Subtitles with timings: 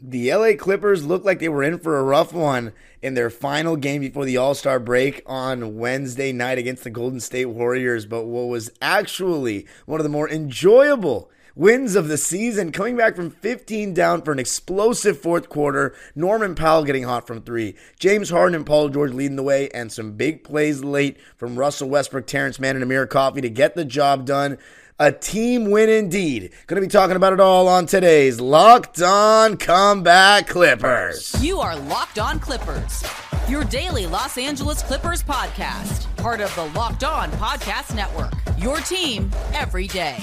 [0.00, 3.76] The LA Clippers looked like they were in for a rough one in their final
[3.76, 8.04] game before the All Star break on Wednesday night against the Golden State Warriors.
[8.04, 13.16] But what was actually one of the more enjoyable wins of the season, coming back
[13.16, 15.94] from 15 down for an explosive fourth quarter.
[16.14, 17.74] Norman Powell getting hot from three.
[17.98, 21.88] James Harden and Paul George leading the way, and some big plays late from Russell
[21.88, 24.58] Westbrook, Terrence Mann, and Amir Coffey to get the job done.
[24.98, 26.52] A team win indeed.
[26.66, 31.36] Going to be talking about it all on today's Locked On Comeback Clippers.
[31.44, 33.04] You are Locked On Clippers,
[33.46, 38.32] your daily Los Angeles Clippers podcast, part of the Locked On Podcast Network.
[38.56, 40.16] Your team every day.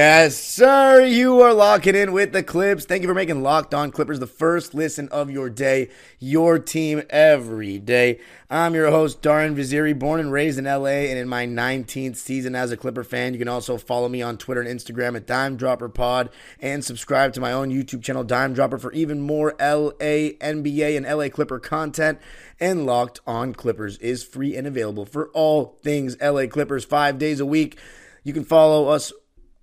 [0.00, 1.04] Yes, sir.
[1.04, 2.86] You are locking in with the Clips.
[2.86, 7.02] Thank you for making Locked On Clippers the first listen of your day, your team
[7.10, 8.18] every day.
[8.48, 12.56] I'm your host, Darian Vaziri, born and raised in LA and in my 19th season
[12.56, 13.34] as a Clipper fan.
[13.34, 17.34] You can also follow me on Twitter and Instagram at Dime Dropper Pod and subscribe
[17.34, 21.58] to my own YouTube channel, Dime Dropper, for even more LA, NBA, and LA Clipper
[21.58, 22.18] content.
[22.58, 27.38] And Locked On Clippers is free and available for all things LA Clippers five days
[27.38, 27.78] a week.
[28.22, 29.12] You can follow us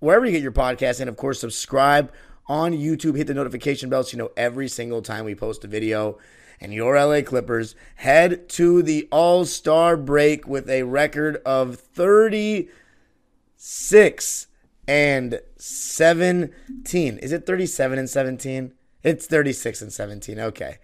[0.00, 1.00] wherever you get your podcast.
[1.00, 2.12] And of course, subscribe
[2.46, 3.16] on YouTube.
[3.16, 6.18] Hit the notification bell so you know every single time we post a video.
[6.60, 14.48] And your LA Clippers head to the All Star break with a record of 36
[14.88, 17.18] and 17.
[17.18, 18.72] Is it 37 and 17?
[19.04, 20.40] It's 36 and 17.
[20.40, 20.78] Okay.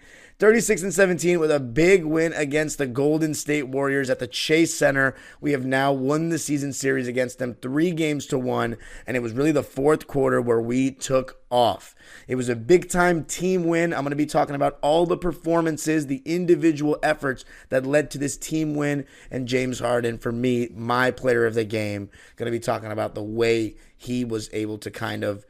[0.45, 4.75] 36 and 17 with a big win against the Golden State Warriors at the Chase
[4.75, 5.15] Center.
[5.41, 9.21] We have now won the season series against them 3 games to 1 and it
[9.21, 11.95] was really the fourth quarter where we took off.
[12.29, 13.95] It was a big time team win.
[13.95, 18.19] I'm going to be talking about all the performances, the individual efforts that led to
[18.19, 22.11] this team win and James Harden for me, my player of the game.
[22.37, 25.47] Going to be talking about the way he was able to kind of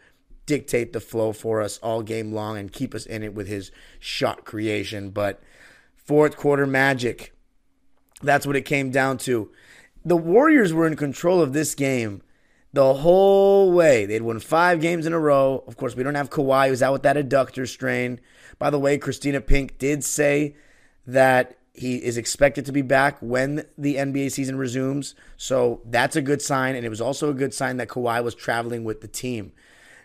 [0.46, 3.70] dictate the flow for us all game long and keep us in it with his
[3.98, 5.10] shot creation.
[5.10, 5.42] But
[5.94, 7.34] fourth quarter magic,
[8.22, 9.50] that's what it came down to.
[10.04, 12.22] The Warriors were in control of this game
[12.74, 14.04] the whole way.
[14.04, 15.64] They'd won five games in a row.
[15.66, 18.20] Of course, we don't have Kawhi, who's out with that adductor strain.
[18.58, 20.56] By the way, Kristina Pink did say
[21.06, 25.14] that he is expected to be back when the NBA season resumes.
[25.36, 26.76] So that's a good sign.
[26.76, 29.52] And it was also a good sign that Kawhi was traveling with the team.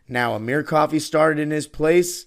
[0.10, 2.26] Now, Amir Coffey started in his place.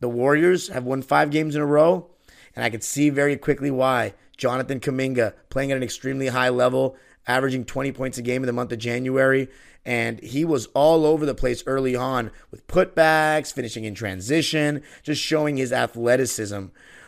[0.00, 2.10] The Warriors have won five games in a row,
[2.56, 4.14] and I could see very quickly why.
[4.36, 6.96] Jonathan Kuminga playing at an extremely high level,
[7.28, 9.48] averaging 20 points a game in the month of January,
[9.84, 15.22] and he was all over the place early on with putbacks, finishing in transition, just
[15.22, 16.66] showing his athleticism.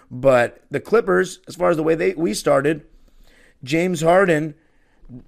[0.08, 2.86] But the Clippers, as far as the way they we started,
[3.64, 4.54] James Harden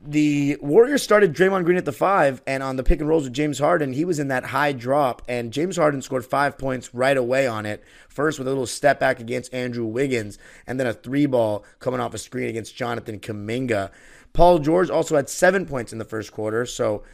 [0.05, 3.33] the Warriors started Draymond Green at the five, and on the pick and rolls with
[3.33, 7.17] James Harden, he was in that high drop, and James Harden scored five points right
[7.17, 7.85] away on it.
[8.19, 12.01] First with a little step back against Andrew Wiggins, and then a three ball coming
[12.01, 13.93] off a screen against Jonathan Kuminga.
[14.33, 17.05] Paul George also had seven points in the first quarter, so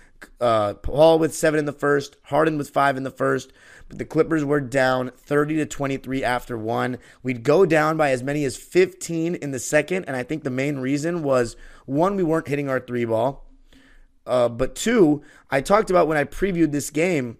[0.41, 3.53] uh, Paul with seven in the first, Harden with five in the first.
[3.87, 6.97] But the Clippers were down 30 to 23 after one.
[7.23, 10.49] We'd go down by as many as 15 in the second, and I think the
[10.49, 11.55] main reason was
[11.85, 13.45] one, we weren't hitting our three ball.
[14.27, 17.37] Uh, but two, I talked about when I previewed this game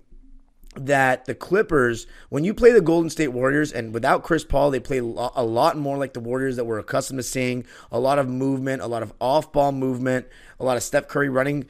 [0.77, 4.81] that the Clippers, when you play the Golden State Warriors, and without Chris Paul, they
[4.81, 7.65] play a lot more like the Warriors that we're accustomed to seeing.
[7.93, 10.27] A lot of movement, a lot of off ball movement,
[10.59, 11.67] a lot of Steph Curry running,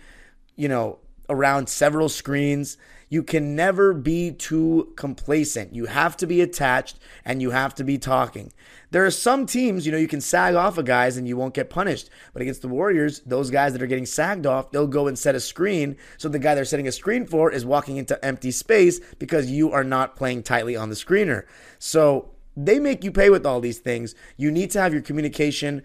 [0.57, 0.99] you know,
[1.29, 2.77] around several screens.
[3.09, 5.75] You can never be too complacent.
[5.75, 8.53] You have to be attached and you have to be talking.
[8.91, 11.55] There are some teams, you know, you can sag off of guys and you won't
[11.55, 12.11] get punished.
[12.33, 15.35] But against the Warriors, those guys that are getting sagged off, they'll go and set
[15.35, 15.97] a screen.
[16.17, 19.71] So the guy they're setting a screen for is walking into empty space because you
[19.71, 21.45] are not playing tightly on the screener.
[21.79, 24.15] So they make you pay with all these things.
[24.37, 25.83] You need to have your communication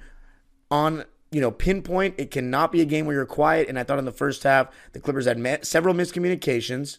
[0.71, 2.15] on you know, pinpoint.
[2.17, 3.69] It cannot be a game where you're quiet.
[3.69, 6.97] And I thought in the first half, the Clippers had several miscommunications.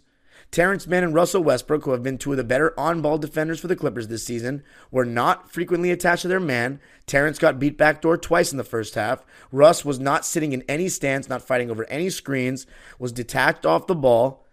[0.50, 3.60] Terrence Mann and Russell Westbrook, who have been two of the better on ball defenders
[3.60, 6.80] for the Clippers this season, were not frequently attached to their man.
[7.06, 9.24] Terrence got beat backdoor twice in the first half.
[9.52, 12.66] Russ was not sitting in any stance, not fighting over any screens,
[12.98, 14.44] was detached off the ball.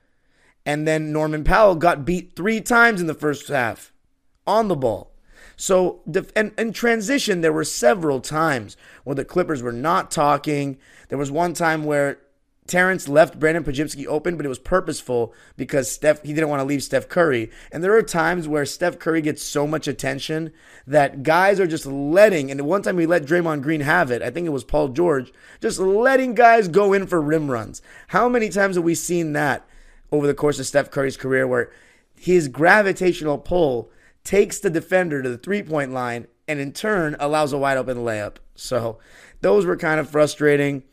[0.68, 3.92] And then Norman Powell got beat three times in the first half
[4.46, 5.17] on the ball.
[5.58, 6.02] So,
[6.36, 10.78] and in transition, there were several times where the Clippers were not talking.
[11.10, 12.20] There was one time where
[12.68, 16.66] Terrence left Brandon Podziemski open, but it was purposeful because Steph he didn't want to
[16.66, 17.50] leave Steph Curry.
[17.72, 20.52] And there are times where Steph Curry gets so much attention
[20.86, 22.52] that guys are just letting.
[22.52, 24.22] And one time we let Draymond Green have it.
[24.22, 27.82] I think it was Paul George just letting guys go in for rim runs.
[28.10, 29.68] How many times have we seen that
[30.12, 31.72] over the course of Steph Curry's career, where
[32.16, 33.90] his gravitational pull
[34.28, 38.00] takes the defender to the three point line and in turn allows a wide open
[38.00, 38.36] layup?
[38.56, 39.00] So
[39.40, 40.84] those were kind of frustrating.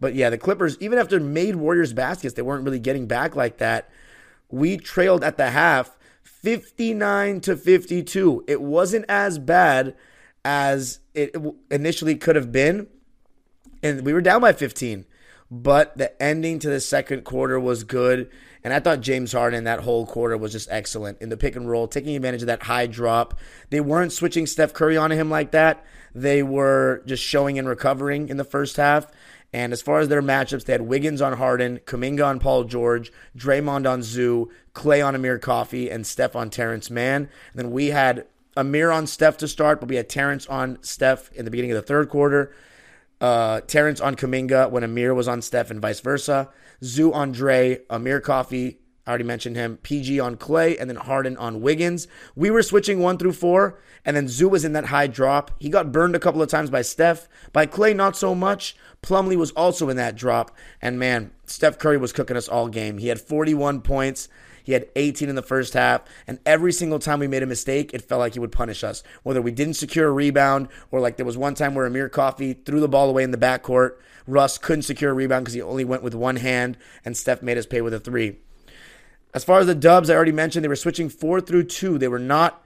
[0.00, 3.58] But yeah, the Clippers, even after made Warriors baskets, they weren't really getting back like
[3.58, 3.90] that.
[4.48, 8.44] We trailed at the half 59 to 52.
[8.46, 9.96] It wasn't as bad
[10.44, 11.34] as it
[11.72, 12.86] initially could have been.
[13.82, 15.04] And we were down by 15.
[15.54, 18.28] But the ending to the second quarter was good.
[18.64, 21.70] And I thought James Harden that whole quarter was just excellent in the pick and
[21.70, 23.38] roll, taking advantage of that high drop.
[23.70, 25.84] They weren't switching Steph Curry onto him like that.
[26.12, 29.06] They were just showing and recovering in the first half.
[29.52, 33.12] And as far as their matchups, they had Wiggins on Harden, Kuminga on Paul George,
[33.38, 37.28] Draymond on Zoo, Klay on Amir Coffey, and Steph on Terrence Mann.
[37.52, 41.30] And then we had Amir on Steph to start, but we had Terrence on Steph
[41.32, 42.52] in the beginning of the third quarter.
[43.20, 46.50] Uh, Terrence on Kuminga when Amir was on Steph, and vice versa.
[46.82, 49.76] Zoo on Dre, Amir Coffey, I already mentioned him.
[49.78, 52.08] PG on Klay, and then Harden on Wiggins.
[52.34, 55.50] We were switching one through four, and then Zoo was in that high drop.
[55.58, 57.28] He got burned a couple of times by Steph.
[57.52, 58.76] By Klay, not so much.
[59.02, 60.50] Plumlee was also in that drop.
[60.80, 62.96] And man, Steph Curry was cooking us all game.
[62.96, 64.28] He had 41 points.
[64.64, 66.02] He had 18 in the first half.
[66.26, 69.04] And every single time we made a mistake, it felt like he would punish us.
[69.22, 72.54] Whether we didn't secure a rebound or like there was one time where Amir Coffey
[72.54, 73.96] threw the ball away in the backcourt.
[74.26, 77.58] Russ couldn't secure a rebound because he only went with one hand, and Steph made
[77.58, 78.38] us pay with a three.
[79.34, 81.98] As far as the Dubs, I already mentioned they were switching four through two.
[81.98, 82.64] They were not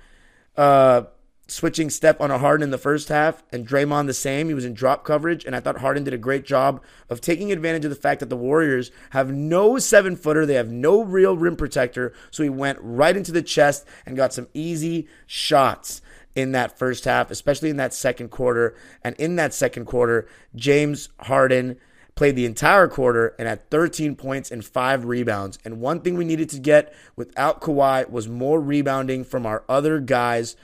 [0.56, 1.03] uh,
[1.49, 4.49] switching step on a Harden in the first half, and Draymond the same.
[4.49, 7.50] He was in drop coverage, and I thought Harden did a great job of taking
[7.50, 11.37] advantage of the fact that the Warriors have no seven footer, they have no real
[11.37, 16.03] rim protector, so he went right into the chest and got some easy shots
[16.35, 18.77] in that first half, especially in that second quarter.
[19.03, 21.79] And in that second quarter, James Harden
[22.15, 25.59] played the entire quarter and had 13 points and five rebounds.
[25.65, 30.00] And one thing we needed to get without Kawhi was more rebounding from our other
[30.00, 30.56] guys,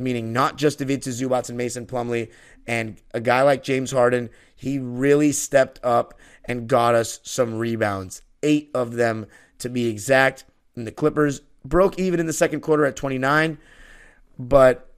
[0.00, 2.30] meaning not just Ivica Zubac and Mason Plumlee
[2.66, 6.14] And a guy like James Harden, he really stepped up
[6.44, 9.26] and got us some rebounds, eight of them
[9.58, 10.44] to be exact.
[10.74, 13.58] And the Clippers broke even in the second quarter at 29,
[14.38, 14.90] but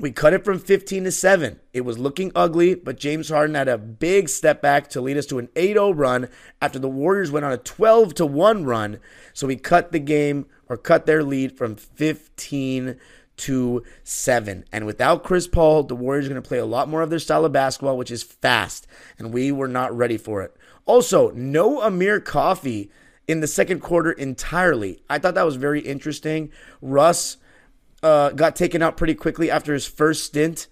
[0.00, 1.60] we cut it from 15 to 7.
[1.72, 5.26] It was looking ugly, but James Harden had a big step back to lead us
[5.26, 6.28] to an 8-0 run
[6.60, 8.98] after the Warriors went on a 12 to 1 run.
[9.32, 12.98] So we cut the game or cut their lead from 15
[13.36, 14.64] to 7.
[14.72, 17.18] And without Chris Paul, the Warriors are going to play a lot more of their
[17.18, 18.86] style of basketball, which is fast,
[19.18, 20.56] and we were not ready for it.
[20.86, 22.90] Also, no Amir Coffey
[23.26, 25.02] in the second quarter entirely.
[25.08, 26.50] I thought that was very interesting.
[26.82, 27.38] Russ
[28.02, 30.66] uh, got taken out pretty quickly after his first stint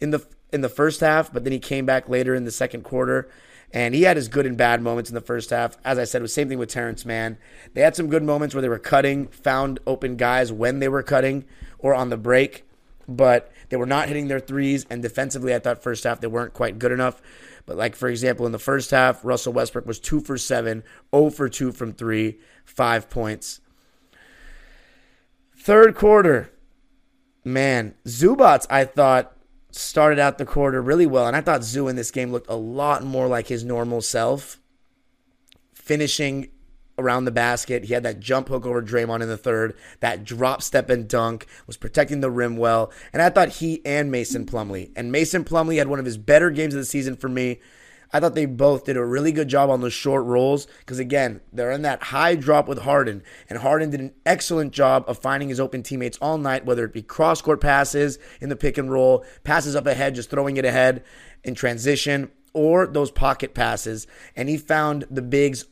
[0.00, 2.84] in the in the first half, but then he came back later in the second
[2.84, 3.28] quarter.
[3.72, 5.76] And he had his good and bad moments in the first half.
[5.84, 7.38] As I said, it was same thing with Terrence Mann.
[7.72, 11.02] They had some good moments where they were cutting, found open guys when they were
[11.02, 11.44] cutting
[11.84, 12.64] or on the break,
[13.06, 14.86] but they were not hitting their threes.
[14.88, 17.20] And defensively, I thought first half they weren't quite good enough.
[17.66, 20.82] But like for example, in the first half, Russell Westbrook was two for seven,
[21.14, 23.60] 0 for two from three, five points.
[25.56, 26.50] Third quarter,
[27.44, 29.36] man, Zubac, I thought
[29.70, 32.56] started out the quarter really well, and I thought Zoo in this game looked a
[32.56, 34.58] lot more like his normal self,
[35.74, 36.48] finishing
[36.98, 37.84] around the basket.
[37.84, 41.46] He had that jump hook over Draymond in the third, that drop step and dunk,
[41.66, 45.78] was protecting the rim well, and I thought he and Mason Plumlee, and Mason Plumlee
[45.78, 47.60] had one of his better games of the season for me.
[48.12, 51.40] I thought they both did a really good job on those short rolls because, again,
[51.52, 55.48] they're in that high drop with Harden, and Harden did an excellent job of finding
[55.48, 58.92] his open teammates all night, whether it be cross court passes in the pick and
[58.92, 61.02] roll, passes up ahead, just throwing it ahead
[61.42, 64.06] in transition, or those pocket passes.
[64.36, 65.64] And he found the bigs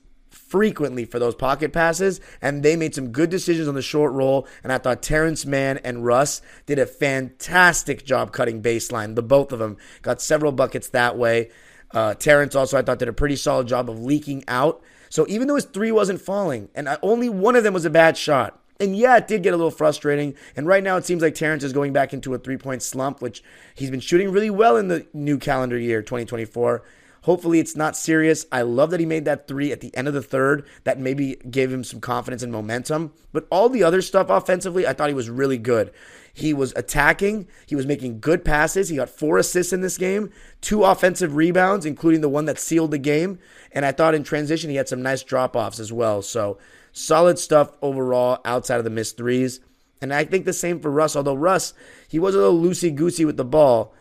[0.52, 4.46] frequently for those pocket passes, and they made some good decisions on the short roll.
[4.62, 9.14] And I thought Terrence Mann and Russ did a fantastic job cutting baseline.
[9.14, 11.48] The both of them got several buckets that way.
[11.90, 14.82] Uh, Terrence also, I thought, did a pretty solid job of leaking out.
[15.08, 18.18] So even though his three wasn't falling, and only one of them was a bad
[18.18, 20.34] shot, and yeah, it did get a little frustrating.
[20.54, 23.22] And right now, it seems like Terrence is going back into a three point slump,
[23.22, 23.42] which
[23.74, 26.82] he's been shooting really well in the new calendar year, 2024.
[27.22, 28.46] Hopefully, it's not serious.
[28.50, 30.66] I love that he made that three at the end of the third.
[30.84, 33.12] That maybe gave him some confidence and momentum.
[33.32, 35.92] But all the other stuff offensively, I thought he was really good.
[36.34, 37.46] He was attacking.
[37.66, 38.88] He was making good passes.
[38.88, 42.90] He got four assists in this game, two offensive rebounds, including the one that sealed
[42.90, 43.38] the game.
[43.70, 46.22] And I thought in transition, he had some nice drop offs as well.
[46.22, 46.58] So
[46.92, 49.60] solid stuff overall outside of the missed threes.
[50.00, 51.74] And I think the same for Russ, although Russ,
[52.08, 53.94] he was a little loosey goosey with the ball.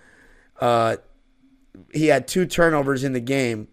[0.59, 0.97] Uh,
[1.93, 3.67] he had two turnovers in the game.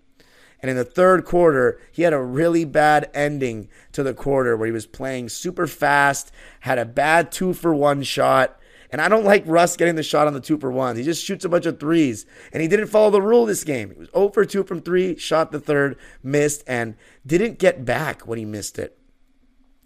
[0.61, 4.67] And in the third quarter, he had a really bad ending to the quarter where
[4.67, 8.59] he was playing super fast, had a bad two for one shot.
[8.91, 10.99] And I don't like Russ getting the shot on the two for ones.
[10.99, 12.27] He just shoots a bunch of threes.
[12.53, 13.91] And he didn't follow the rule this game.
[13.91, 18.27] He was 0 for 2 from three, shot the third, missed, and didn't get back
[18.27, 18.99] when he missed it.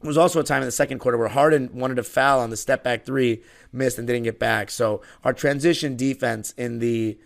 [0.03, 2.51] It was also a time in the second quarter where Harden wanted to foul on
[2.51, 3.43] the step back three,
[3.73, 4.71] missed, and didn't get back.
[4.71, 7.19] So our transition defense in the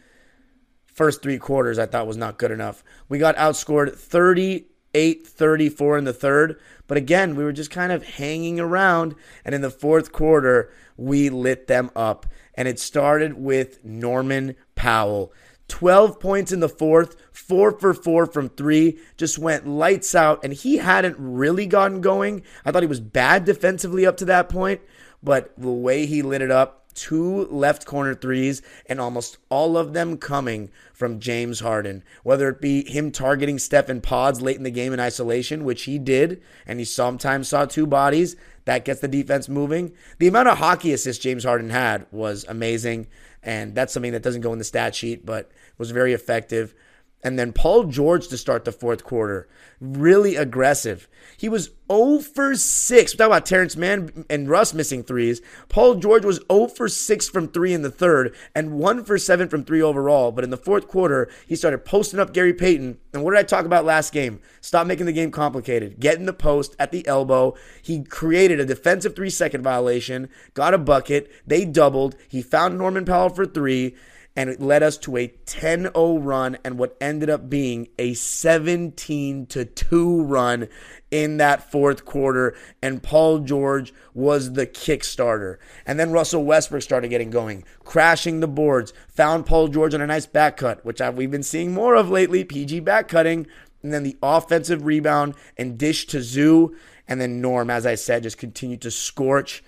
[0.97, 2.83] first three quarters I thought was not good enough.
[3.09, 8.03] We got outscored 38 34 in the third, but again, we were just kind of
[8.03, 9.15] hanging around.
[9.45, 12.27] And in the fourth quarter, we lit them up.
[12.55, 15.33] And it started with Norman Powell.
[15.69, 20.43] 12 points in the fourth, four for four from three, just went lights out.
[20.43, 22.43] And he hadn't really gotten going.
[22.65, 24.81] I thought he was bad defensively up to that point,
[25.23, 29.93] but the way he lit it up, two left corner threes, and almost all of
[29.93, 32.03] them coming from James Harden.
[32.25, 35.99] Whether it be him targeting Stephen Pods late in the game in isolation, which he
[35.99, 38.35] did, and he sometimes saw two bodies,
[38.65, 39.93] that gets the defense moving.
[40.19, 43.07] The amount of hockey assists James Harden had was amazing,
[43.43, 46.75] and that's something that doesn't go in the stat sheet, but was very effective.
[47.23, 49.49] And then Paul George to start the fourth quarter.
[49.81, 51.09] Really aggressive.
[51.37, 53.15] He was 0 for 6.
[53.15, 55.41] We're talking about Terrence Mann and Russ missing threes.
[55.69, 59.49] Paul George was 0 for 6 from 3 in the third and 1 for 7
[59.49, 60.31] from 3 overall.
[60.31, 62.99] But in the fourth quarter, he started posting up Gary Payton.
[63.13, 64.41] And what did I talk about last game?
[64.61, 65.99] Stop making the game complicated.
[65.99, 67.55] Get in the post at the elbow.
[67.83, 71.31] He created a defensive three second violation, got a bucket.
[71.47, 72.15] They doubled.
[72.29, 73.97] He found Norman Powell for three
[74.37, 79.47] and it led us to a 10-0 run and what ended up being a 17
[79.47, 80.69] to 2 run
[81.11, 85.57] in that fourth quarter and Paul George was the kickstarter.
[85.87, 90.07] And then Russell Westbrook started getting going, crashing the boards, found Paul George on a
[90.07, 93.47] nice back cut, which we've been seeing more of lately, PG back cutting,
[93.83, 96.77] and then the offensive rebound and dish to Zoo
[97.09, 99.63] and then Norm as I said just continued to scorch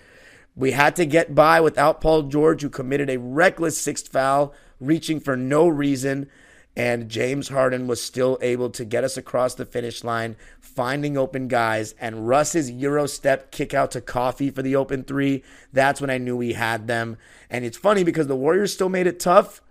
[0.59, 5.21] we had to get by without Paul George, who committed a reckless sixth foul, reaching
[5.21, 6.29] for no reason.
[6.77, 11.47] And James Harden was still able to get us across the finish line, finding open
[11.47, 11.95] guys.
[12.01, 15.45] And Russ's Euro step kick out to Coffey for the open three.
[15.73, 17.19] That's when I knew we had them.
[17.49, 19.63] And it's funny because the Warriors still made it tough,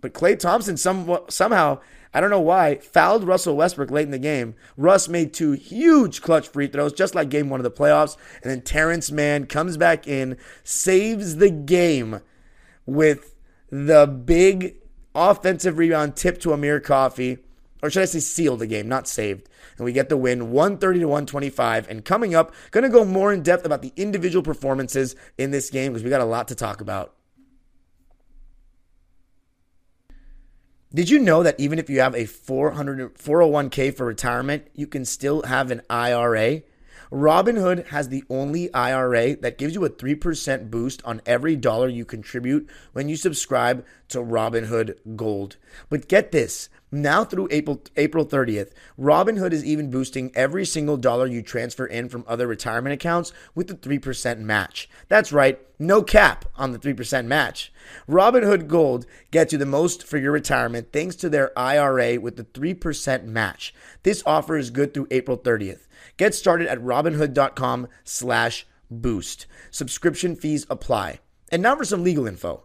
[0.00, 1.78] but Klay Thompson some, somehow
[2.14, 4.54] I don't know why, fouled Russell Westbrook late in the game.
[4.76, 8.16] Russ made two huge clutch free throws, just like game one of the playoffs.
[8.42, 12.20] And then Terrence Mann comes back in, saves the game
[12.84, 13.34] with
[13.70, 14.76] the big
[15.14, 17.38] offensive rebound tip to Amir Coffey.
[17.82, 19.48] Or should I say sealed the game, not saved.
[19.76, 21.88] And we get the win 130 to 125.
[21.88, 25.92] And coming up, to go more in depth about the individual performances in this game
[25.92, 27.14] because we got a lot to talk about.
[30.94, 35.06] Did you know that even if you have a 400, 401k for retirement, you can
[35.06, 36.62] still have an IRA?
[37.10, 42.04] Robinhood has the only IRA that gives you a 3% boost on every dollar you
[42.04, 45.56] contribute when you subscribe to Robinhood Gold.
[45.88, 51.26] But get this, now through April April 30th, Robinhood is even boosting every single dollar
[51.26, 54.88] you transfer in from other retirement accounts with the 3% match.
[55.08, 57.72] That's right, no cap on the 3% match.
[58.08, 62.44] Robinhood Gold gets you the most for your retirement thanks to their IRA with the
[62.44, 63.74] 3% match.
[64.02, 65.88] This offer is good through April 30th.
[66.18, 69.46] Get started at robinhood.com slash boost.
[69.70, 71.20] Subscription fees apply.
[71.50, 72.64] And now for some legal info.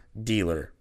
[0.21, 0.73] dealer.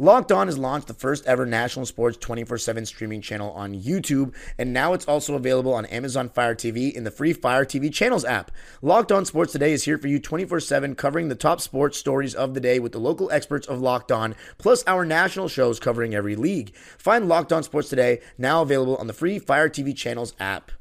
[0.00, 4.34] Locked On has launched the first ever national sports 24 7 streaming channel on YouTube,
[4.56, 8.24] and now it's also available on Amazon Fire TV in the free Fire TV channels
[8.24, 8.50] app.
[8.80, 12.34] Locked On Sports Today is here for you 24 7, covering the top sports stories
[12.34, 16.14] of the day with the local experts of Locked On, plus our national shows covering
[16.14, 16.74] every league.
[16.96, 20.72] Find Locked On Sports Today, now available on the free Fire TV channels app.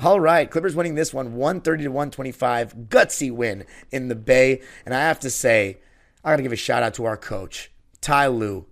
[0.00, 2.74] All right, Clippers winning this one 130 to 125.
[2.88, 4.62] Gutsy win in the Bay.
[4.86, 5.78] And I have to say,
[6.22, 7.72] I got to give a shout out to our coach.
[8.00, 8.66] Ty Lue.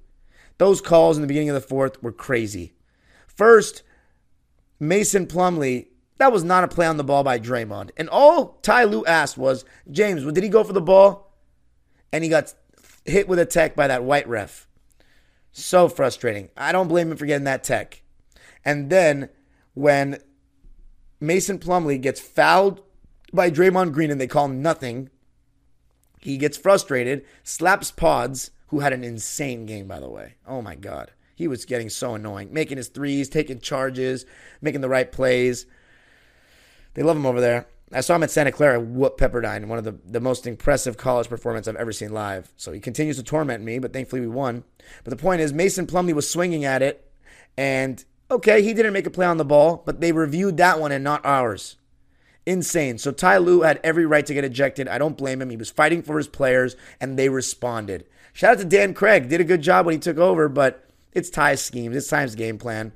[0.58, 2.74] Those calls in the beginning of the fourth were crazy.
[3.26, 3.82] First,
[4.78, 7.90] Mason Plumlee, that was not a play on the ball by Draymond.
[7.96, 11.34] And all Ty Lue asked was, James, did he go for the ball?
[12.12, 12.54] And he got
[13.04, 14.68] hit with a tech by that white ref.
[15.50, 16.50] So frustrating.
[16.56, 18.02] I don't blame him for getting that tech.
[18.64, 19.28] And then
[19.74, 20.20] when
[21.20, 22.82] Mason Plumlee gets fouled
[23.32, 25.10] by Draymond Green and they call nothing,
[26.20, 30.34] he gets frustrated, slaps Pods, who had an insane game, by the way.
[30.46, 31.12] Oh my God.
[31.34, 34.24] He was getting so annoying, making his threes, taking charges,
[34.60, 35.66] making the right plays.
[36.94, 37.66] They love him over there.
[37.92, 41.28] I saw him at Santa Clara whoop Pepperdine, one of the, the most impressive college
[41.28, 42.50] performances I've ever seen live.
[42.56, 44.64] So he continues to torment me, but thankfully we won.
[45.04, 47.08] But the point is, Mason Plumlee was swinging at it,
[47.56, 50.92] and okay, he didn't make a play on the ball, but they reviewed that one
[50.92, 51.76] and not ours.
[52.44, 52.98] Insane.
[52.98, 54.88] So Ty Lue had every right to get ejected.
[54.88, 55.50] I don't blame him.
[55.50, 58.06] He was fighting for his players, and they responded.
[58.32, 59.28] Shout out to Dan Craig.
[59.28, 61.96] Did a good job when he took over, but it's Ty's schemes.
[61.96, 62.92] It's Ty's game plan.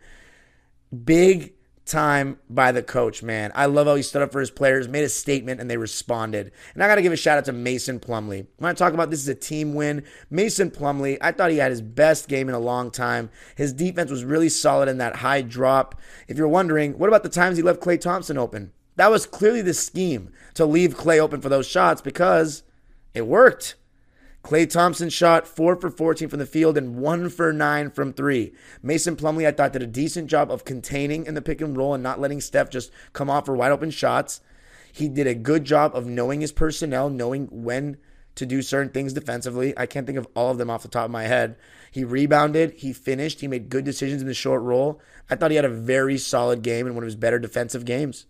[1.05, 1.55] Big
[1.91, 3.51] time by the coach, man.
[3.55, 6.53] I love how he stood up for his players, made a statement, and they responded.
[6.75, 8.47] And I got to give a shout out to Mason Plumlee.
[8.59, 11.73] When I talk about this is a team win, Mason Plumlee, I thought he had
[11.73, 13.31] his best game in a long time.
[13.57, 16.01] His defense was really solid in that high drop.
[16.29, 18.73] If you're wondering, what about the times he left Klay Thompson open?
[18.97, 22.63] That was clearly the scheme to leave Klay open for those shots because
[23.15, 23.75] it worked.
[24.43, 28.53] Klay Thompson shot 4 for 14 from the field and 1 for 9 from 3.
[28.83, 31.95] Mason Plumlee, I thought, did a decent job of containing in the pick and roll
[31.95, 34.41] and not letting Steph just come off for wide open shots.
[34.93, 37.99] He did a good job of knowing his personnel, knowing when
[38.37, 39.77] to do certain things defensively.
[39.77, 41.57] I can't think of all of them off the top of my head.
[41.91, 45.01] He rebounded, he finished, he made good decisions in the short roll.
[45.29, 48.27] I thought he had a very solid game and one of his better defensive games.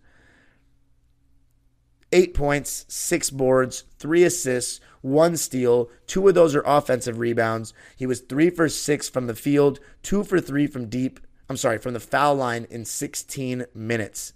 [2.11, 5.89] Eight points, six boards, three assists, one steal.
[6.07, 7.73] Two of those are offensive rebounds.
[7.95, 11.19] He was three for six from the field, two for three from deep.
[11.49, 14.33] I'm sorry, from the foul line in 16 minutes.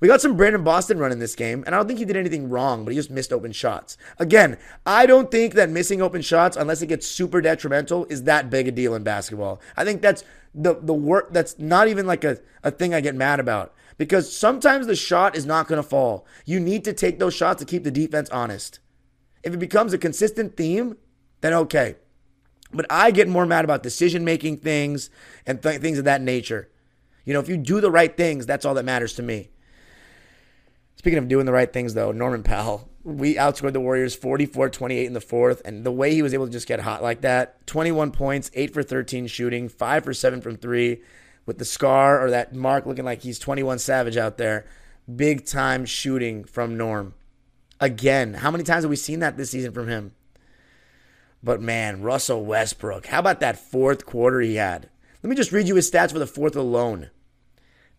[0.00, 2.48] We got some Brandon Boston running this game, and I don't think he did anything
[2.48, 3.96] wrong, but he just missed open shots.
[4.18, 8.50] Again, I don't think that missing open shots, unless it gets super detrimental, is that
[8.50, 9.60] big a deal in basketball.
[9.76, 13.14] I think that's the the work that's not even like a, a thing I get
[13.14, 13.74] mad about.
[13.96, 16.24] Because sometimes the shot is not gonna fall.
[16.44, 18.78] You need to take those shots to keep the defense honest.
[19.42, 20.96] If it becomes a consistent theme,
[21.40, 21.96] then okay.
[22.72, 25.10] But I get more mad about decision making things
[25.46, 26.68] and th- things of that nature.
[27.24, 29.50] You know, if you do the right things, that's all that matters to me.
[30.96, 35.06] Speaking of doing the right things, though, Norman Powell, we outscored the Warriors 44 28
[35.06, 35.62] in the fourth.
[35.64, 38.74] And the way he was able to just get hot like that 21 points, 8
[38.74, 41.00] for 13 shooting, 5 for 7 from 3,
[41.46, 44.66] with the scar or that mark looking like he's 21 Savage out there.
[45.14, 47.14] Big time shooting from Norm.
[47.80, 50.12] Again, how many times have we seen that this season from him?
[51.42, 54.88] But man, Russell Westbrook, how about that fourth quarter he had?
[55.22, 57.10] Let me just read you his stats for the fourth alone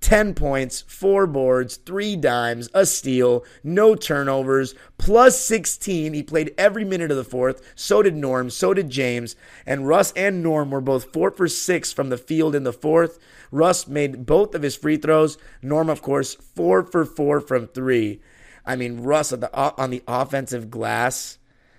[0.01, 6.13] 10 points, 4 boards, 3 dimes, a steal, no turnovers, plus 16.
[6.13, 7.61] He played every minute of the fourth.
[7.75, 9.35] So did Norm, so did James.
[9.65, 13.19] And Russ and Norm were both 4 for 6 from the field in the fourth.
[13.51, 15.37] Russ made both of his free throws.
[15.61, 18.21] Norm, of course, 4 for 4 from 3.
[18.65, 21.37] I mean, Russ on the, on the offensive glass.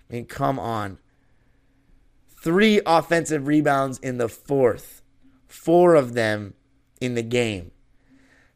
[0.09, 0.99] I mean, come on.
[2.43, 5.03] Three offensive rebounds in the fourth,
[5.47, 6.55] four of them
[7.01, 7.71] in the game.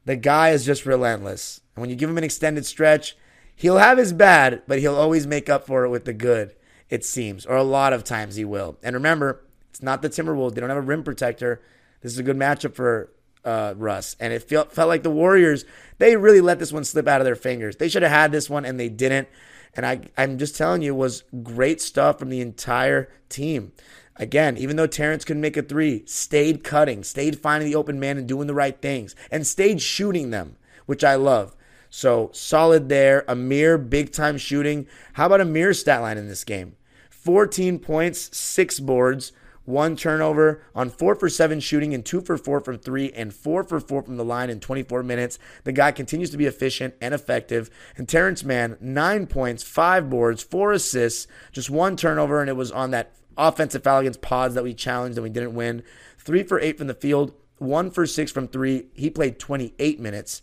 [0.07, 1.61] The guy is just relentless.
[1.75, 3.17] And when you give him an extended stretch,
[3.57, 6.55] he'll have his bad, but he'll always make up for it with the good,
[6.89, 7.47] it seems.
[7.47, 8.79] Or a lot of times he will.
[8.83, 10.55] And remember, it's not the Timberwolves.
[10.55, 11.61] They don't have a rim protector.
[12.01, 13.11] This is a good matchup for
[13.45, 14.17] uh, Russ.
[14.21, 15.65] And it felt, felt like the Warriors,
[15.99, 17.77] they really let this one slip out of their fingers.
[17.77, 19.29] They should have had this one, and they didn't.
[19.75, 23.73] And I, I'm just telling you, it was great stuff from the entire team.
[24.17, 28.17] Again, even though Terrence couldn't make a three, stayed cutting, stayed finding the open man
[28.17, 31.57] and doing the right things, and stayed shooting them, which I love.
[31.91, 33.25] So solid there.
[33.29, 34.87] Amir, big time shooting.
[35.15, 36.77] How about Amir's stat line in this game?
[37.11, 39.33] 14 points, six boards,
[39.65, 43.65] one turnover on four for seven shooting and two for four from three and four
[43.65, 45.39] for four from the line in 24 minutes.
[45.65, 47.71] The guy continues to be efficient and effective.
[47.97, 52.71] And Terrence Mann, nine points, five boards, four assists, just one turnover, and it was
[52.71, 55.83] on that offensive foul against pods that we challenged and we didn't win.
[56.19, 58.89] Three for eight from the field, one for six from three.
[58.95, 60.43] He played 28 minutes.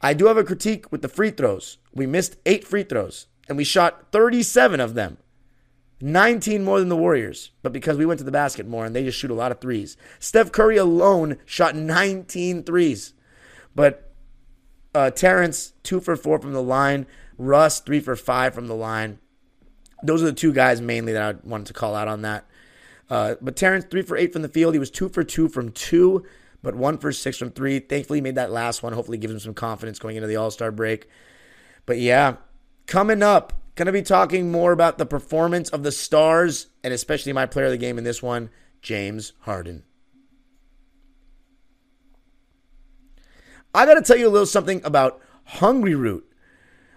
[0.00, 1.78] I do have a critique with the free throws.
[1.94, 5.18] We missed eight free throws and we shot 37 of them.
[6.00, 9.04] 19 more than the Warriors, but because we went to the basket more and they
[9.04, 9.96] just shoot a lot of threes.
[10.18, 13.14] Steph Curry alone shot 19 threes.
[13.74, 14.12] But
[14.94, 17.06] uh, Terrence, two for four from the line.
[17.38, 19.18] Russ, three for five from the line.
[20.02, 22.46] Those are the two guys mainly that I wanted to call out on that.
[23.08, 24.74] Uh, but Terrence, three for eight from the field.
[24.74, 26.24] He was two for two from two,
[26.62, 27.78] but one for six from three.
[27.78, 28.92] Thankfully, he made that last one.
[28.92, 31.08] Hopefully, gives him some confidence going into the All Star break.
[31.86, 32.36] But yeah,
[32.86, 37.32] coming up, going to be talking more about the performance of the Stars and especially
[37.32, 38.50] my player of the game in this one,
[38.82, 39.84] James Harden.
[43.74, 46.22] I got to tell you a little something about Hungryroot.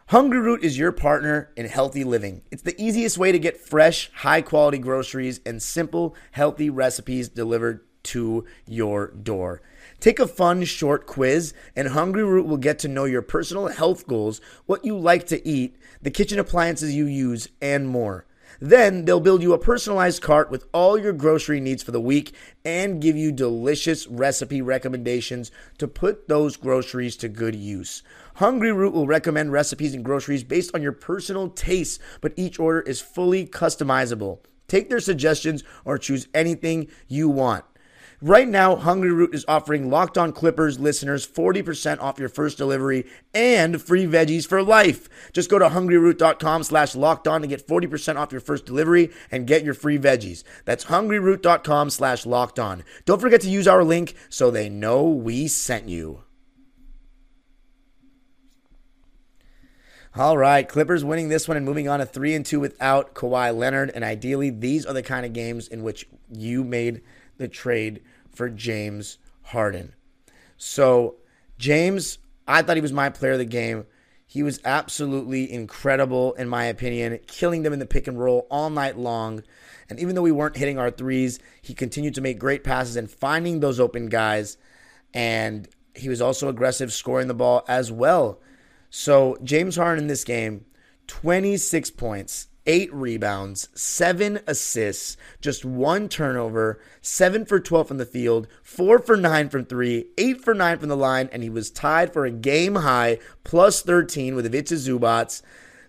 [0.08, 2.42] Hungry Root is your partner in healthy living.
[2.50, 7.82] It's the easiest way to get fresh, high quality groceries and simple, healthy recipes delivered
[8.04, 9.62] to your door.
[10.00, 14.42] Take a fun short quiz, and Hungryroot will get to know your personal health goals,
[14.66, 18.26] what you like to eat, the kitchen appliances you use, and more.
[18.60, 22.36] Then they'll build you a personalized cart with all your grocery needs for the week
[22.66, 28.04] and give you delicious recipe recommendations to put those groceries to good use.
[28.38, 33.00] Hungryroot will recommend recipes and groceries based on your personal tastes, but each order is
[33.00, 34.40] fully customizable.
[34.68, 37.66] Take their suggestions or choose anything you want.
[38.22, 43.82] Right now, Hungryroot is offering Locked On Clippers listeners 40% off your first delivery and
[43.82, 45.08] free veggies for life.
[45.32, 49.48] Just go to hungryroot.com slash locked on to get 40% off your first delivery and
[49.48, 50.44] get your free veggies.
[50.66, 52.84] That's hungryroot.com slash locked on.
[53.06, 56.24] Don't forget to use our link so they know we sent you.
[60.14, 63.56] All right, Clippers winning this one and moving on to 3 and 2 without Kawhi
[63.56, 67.02] Leonard and ideally these are the kind of games in which you made
[67.40, 69.96] the trade for James Harden.
[70.58, 71.16] So,
[71.58, 73.86] James, I thought he was my player of the game.
[74.28, 78.70] He was absolutely incredible, in my opinion, killing them in the pick and roll all
[78.70, 79.42] night long.
[79.90, 83.10] And even though we weren't hitting our threes, he continued to make great passes and
[83.10, 84.58] finding those open guys.
[85.16, 88.40] And he was also aggressive scoring the ball as well.
[88.92, 90.66] So, James Harden in this game,
[91.08, 98.48] 26 points, eight rebounds, seven assists, just one turnover, seven for 12 from the field,
[98.62, 102.14] four for nine from three, eight for nine from the line, and he was tied
[102.14, 105.42] for a game high plus 13 with Ivica Zubac.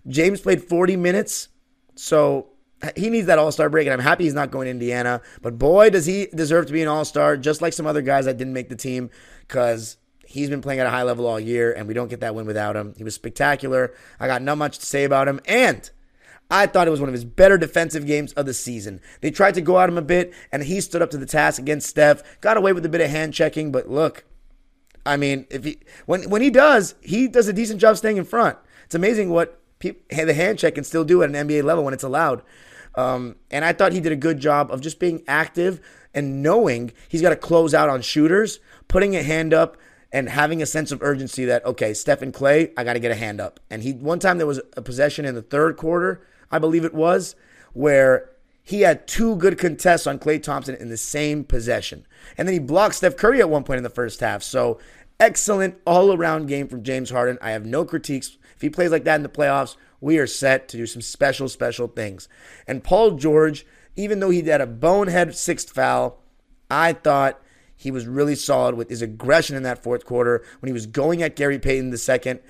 [0.09, 1.49] James played 40 minutes,
[1.97, 2.49] so
[2.97, 5.21] he needs that all star break, and I'm happy he's not going to Indiana.
[5.43, 8.25] But boy, does he deserve to be an all star, just like some other guys
[8.25, 9.11] that didn't make the team,
[9.47, 12.35] because he's been playing at a high level all year, and we don't get that
[12.35, 12.95] win without him.
[12.97, 13.93] He was spectacular.
[14.19, 15.91] I got not much to say about him, and
[16.51, 19.01] I thought it was one of his better defensive games of the season.
[19.21, 21.61] They tried to go at him a bit, and he stood up to the task
[21.61, 22.41] against Steph.
[22.41, 24.25] Got away with a bit of hand checking, but look,
[25.07, 28.25] I mean, if he when when he does, he does a decent job staying in
[28.25, 28.59] front.
[28.85, 31.95] It's amazing what people, the hand check can still do at an NBA level when
[31.95, 32.43] it's allowed.
[32.97, 35.81] Um, and I thought he did a good job of just being active
[36.13, 38.59] and knowing he's got to close out on shooters,
[38.89, 39.77] putting a hand up
[40.13, 43.17] and having a sense of urgency that okay, Stephen Klay, I got to get a
[43.17, 43.61] hand up.
[43.71, 46.95] And he one time there was a possession in the third quarter I believe it
[46.95, 47.37] was,
[47.73, 48.31] where
[48.63, 52.07] he had two good contests on Klay Thompson in the same possession.
[52.37, 54.43] And then he blocked Steph Curry at one point in the first half.
[54.43, 54.79] So
[55.19, 57.39] excellent all around game from James Harden.
[57.43, 58.37] I have no critiques.
[58.55, 61.49] If he plays like that in the playoffs, we are set to do some special,
[61.49, 62.29] special things.
[62.67, 66.23] And Paul George, even though he had a bonehead sixth foul,
[66.71, 67.41] I thought
[67.77, 71.23] he was really solid with his aggression in that fourth quarter when he was going
[71.23, 72.41] at Gary Payton the second.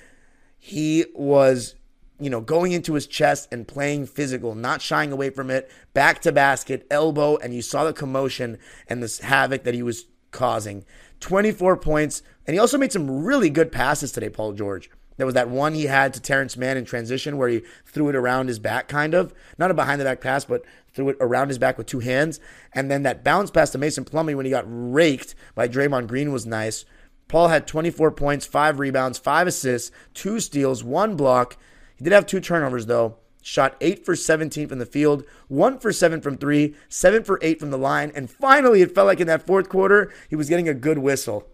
[0.59, 1.77] He was
[2.21, 6.21] you know, going into his chest and playing physical, not shying away from it, back
[6.23, 10.85] to basket, elbow, and you saw the commotion and this havoc that he was causing.
[11.21, 14.91] 24 points, and he also made some really good passes today, Paul George.
[15.17, 18.17] There was that one he had to Terrence Mann in transition where he threw it
[18.17, 19.35] around his back, kind of.
[19.59, 22.41] Not a behind the back pass, but threw it around his back with two hands.
[22.73, 26.33] And then that bounce pass to Mason Plumlee when he got raked by Draymond Green
[26.33, 26.87] was nice.
[27.29, 31.59] Paul had 24 points, five rebounds, five assists, two steals, one block.
[32.01, 33.19] He did have two turnovers, though.
[33.43, 37.61] Shot 8 for 17 from the field, 1 for 7 from 3, 7 for 8
[37.61, 40.67] from the line, and finally, it felt like in that fourth quarter, he was getting
[40.67, 41.47] a good whistle.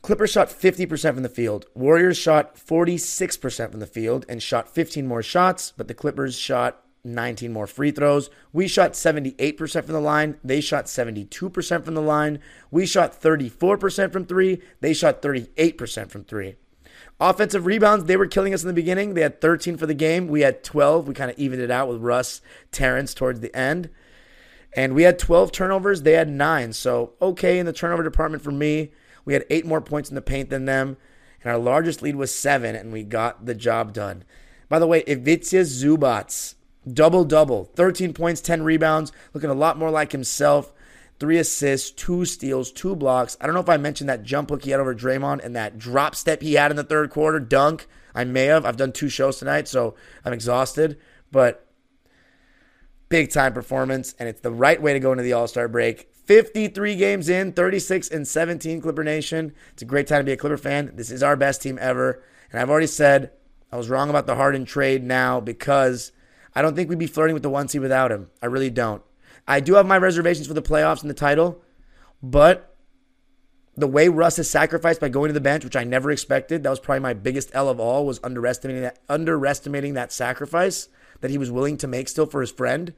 [0.00, 1.66] Clippers shot 50% from the field.
[1.74, 6.82] Warriors shot 46% from the field and shot 15 more shots, but the Clippers shot
[7.04, 8.30] 19 more free throws.
[8.50, 10.38] We shot 78% from the line.
[10.42, 12.38] They shot 72% from the line.
[12.70, 14.62] We shot 34% from three.
[14.80, 16.56] They shot 38% from three.
[17.20, 19.14] Offensive rebounds, they were killing us in the beginning.
[19.14, 20.26] They had 13 for the game.
[20.26, 21.06] We had 12.
[21.06, 22.40] We kind of evened it out with Russ,
[22.72, 23.88] Terrence towards the end.
[24.76, 26.02] And we had 12 turnovers.
[26.02, 26.72] They had nine.
[26.72, 28.90] So, okay in the turnover department for me.
[29.24, 30.96] We had eight more points in the paint than them.
[31.42, 34.24] And our largest lead was seven, and we got the job done.
[34.68, 36.54] By the way, Ivica Zubac,
[36.90, 40.72] double double, 13 points, 10 rebounds, looking a lot more like himself.
[41.20, 43.36] Three assists, two steals, two blocks.
[43.40, 45.78] I don't know if I mentioned that jump hook he had over Draymond and that
[45.78, 47.86] drop step he had in the third quarter, dunk.
[48.14, 48.64] I may have.
[48.64, 50.98] I've done two shows tonight, so I'm exhausted.
[51.30, 51.66] But
[53.08, 56.08] big time performance, and it's the right way to go into the All Star break.
[56.24, 59.52] 53 games in, 36 and 17, Clipper Nation.
[59.72, 60.92] It's a great time to be a Clipper fan.
[60.94, 62.22] This is our best team ever.
[62.50, 63.30] And I've already said
[63.70, 66.12] I was wrong about the Harden trade now because
[66.54, 68.30] I don't think we'd be flirting with the one seed without him.
[68.40, 69.02] I really don't.
[69.46, 71.62] I do have my reservations for the playoffs and the title,
[72.22, 72.74] but
[73.76, 76.70] the way Russ has sacrificed by going to the bench, which I never expected, that
[76.70, 80.88] was probably my biggest L of all, was underestimating that underestimating that sacrifice
[81.20, 82.94] that he was willing to make still for his friend.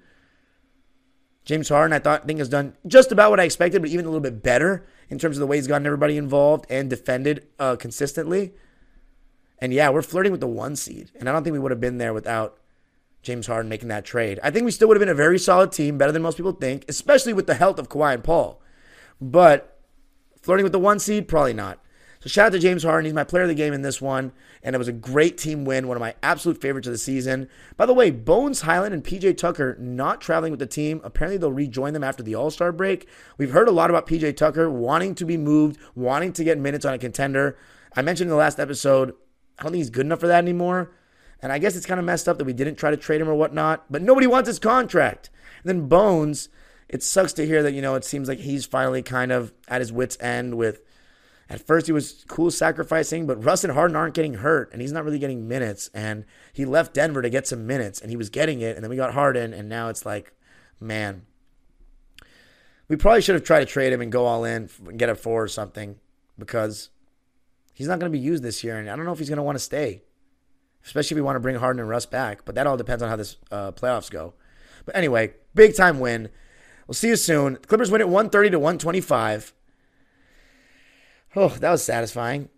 [1.44, 4.08] James Harden, I thought think has done just about what I expected, but even a
[4.08, 7.76] little bit better in terms of the way he's gotten everybody involved and defended uh,
[7.76, 8.52] consistently.
[9.58, 11.80] And yeah, we're flirting with the one seed, and I don't think we would have
[11.80, 12.58] been there without
[13.26, 14.38] James Harden making that trade.
[14.42, 16.52] I think we still would have been a very solid team, better than most people
[16.52, 18.62] think, especially with the health of Kawhi and Paul.
[19.20, 19.80] But
[20.40, 21.80] flirting with the one seed, probably not.
[22.20, 23.04] So shout out to James Harden.
[23.04, 25.64] He's my player of the game in this one, and it was a great team
[25.64, 27.48] win, one of my absolute favorites of the season.
[27.76, 31.00] By the way, Bones Hyland and PJ Tucker not traveling with the team.
[31.02, 33.08] Apparently, they'll rejoin them after the All Star break.
[33.38, 36.84] We've heard a lot about PJ Tucker wanting to be moved, wanting to get minutes
[36.84, 37.58] on a contender.
[37.94, 39.14] I mentioned in the last episode,
[39.58, 40.92] I don't think he's good enough for that anymore.
[41.42, 43.28] And I guess it's kind of messed up that we didn't try to trade him
[43.28, 45.30] or whatnot, but nobody wants his contract.
[45.62, 46.48] And then Bones,
[46.88, 49.80] it sucks to hear that, you know, it seems like he's finally kind of at
[49.80, 50.80] his wits' end with.
[51.48, 54.90] At first, he was cool sacrificing, but Russ and Harden aren't getting hurt, and he's
[54.90, 55.88] not really getting minutes.
[55.94, 58.74] And he left Denver to get some minutes, and he was getting it.
[58.74, 60.32] And then we got Harden, and now it's like,
[60.80, 61.24] man,
[62.88, 65.14] we probably should have tried to trade him and go all in and get a
[65.14, 66.00] four or something
[66.36, 66.90] because
[67.74, 69.36] he's not going to be used this year, and I don't know if he's going
[69.36, 70.02] to want to stay
[70.86, 72.44] especially if we want to bring Harden and Russ back.
[72.44, 74.34] But that all depends on how this uh, playoffs go.
[74.86, 76.30] But anyway, big time win.
[76.86, 77.54] We'll see you soon.
[77.54, 79.52] The Clippers win at 130 to 125.
[81.34, 82.48] Oh, that was satisfying.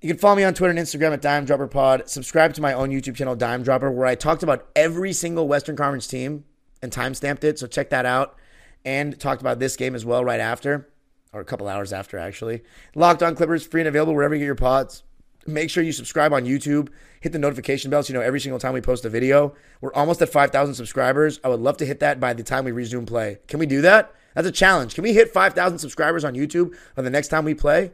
[0.00, 2.08] You can follow me on Twitter and Instagram at Dime Dropper Pod.
[2.08, 5.76] Subscribe to my own YouTube channel, Dime Dropper, where I talked about every single Western
[5.76, 6.44] Conference team
[6.80, 7.58] and timestamped it.
[7.58, 8.36] So check that out.
[8.84, 10.88] And talked about this game as well right after,
[11.32, 12.64] or a couple hours after, actually.
[12.96, 15.04] Locked on Clippers, free and available wherever you get your pods.
[15.46, 16.88] Make sure you subscribe on YouTube.
[17.22, 19.54] Hit the notification bell so you know every single time we post a video.
[19.80, 21.38] We're almost at 5,000 subscribers.
[21.44, 23.38] I would love to hit that by the time we resume play.
[23.46, 24.12] Can we do that?
[24.34, 24.96] That's a challenge.
[24.96, 27.92] Can we hit 5,000 subscribers on YouTube on the next time we play?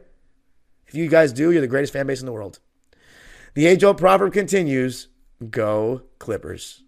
[0.87, 2.57] If you guys do, you're the greatest fan base in the world.
[3.53, 5.09] The age old proverb continues
[5.51, 6.81] go Clippers.